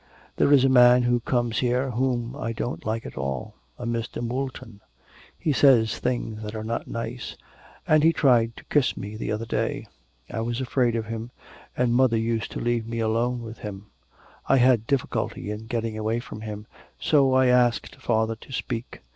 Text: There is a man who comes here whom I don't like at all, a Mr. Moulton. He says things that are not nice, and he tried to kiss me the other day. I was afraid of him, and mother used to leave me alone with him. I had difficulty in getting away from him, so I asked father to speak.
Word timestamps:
There 0.37 0.51
is 0.51 0.63
a 0.63 0.67
man 0.67 1.03
who 1.03 1.19
comes 1.19 1.59
here 1.59 1.91
whom 1.91 2.35
I 2.35 2.53
don't 2.53 2.87
like 2.87 3.05
at 3.05 3.19
all, 3.19 3.53
a 3.77 3.85
Mr. 3.85 4.19
Moulton. 4.19 4.81
He 5.37 5.53
says 5.53 5.99
things 5.99 6.41
that 6.41 6.55
are 6.55 6.63
not 6.63 6.87
nice, 6.87 7.37
and 7.87 8.01
he 8.01 8.11
tried 8.11 8.57
to 8.57 8.63
kiss 8.63 8.97
me 8.97 9.15
the 9.15 9.31
other 9.31 9.45
day. 9.45 9.85
I 10.27 10.41
was 10.41 10.59
afraid 10.59 10.95
of 10.95 11.05
him, 11.05 11.29
and 11.77 11.93
mother 11.93 12.17
used 12.17 12.49
to 12.53 12.59
leave 12.59 12.87
me 12.87 12.97
alone 12.99 13.43
with 13.43 13.59
him. 13.59 13.91
I 14.49 14.57
had 14.57 14.87
difficulty 14.87 15.51
in 15.51 15.67
getting 15.67 15.95
away 15.99 16.19
from 16.19 16.41
him, 16.41 16.65
so 16.99 17.35
I 17.35 17.45
asked 17.45 17.97
father 17.97 18.35
to 18.37 18.51
speak. 18.51 19.03